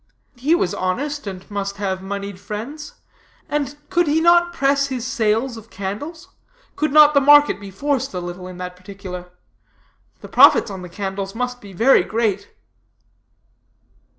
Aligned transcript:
He 0.37 0.55
was 0.55 0.73
honest, 0.73 1.27
and 1.27 1.45
must 1.51 1.77
have 1.77 2.01
moneyed 2.01 2.39
friends; 2.39 2.95
and 3.47 3.75
could 3.91 4.07
he 4.07 4.19
not 4.19 4.51
press 4.51 4.87
his 4.87 5.05
sales 5.05 5.57
of 5.57 5.69
candles? 5.69 6.29
Could 6.75 6.91
not 6.91 7.13
the 7.13 7.21
market 7.21 7.59
be 7.59 7.69
forced 7.69 8.11
a 8.15 8.19
little 8.19 8.47
in 8.47 8.57
that 8.57 8.75
particular? 8.75 9.29
The 10.21 10.27
profits 10.27 10.71
on 10.71 10.89
candles 10.89 11.35
must 11.35 11.61
be 11.61 11.71
very 11.71 12.01
great. 12.01 12.49